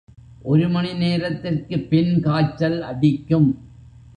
ஒரு 0.41 0.69
மணி 0.69 0.93
நேரத்திற்குப் 0.93 1.89
பின் 1.89 2.21
காய்ச்சல் 2.21 2.81
அடிக்கும். 2.81 3.49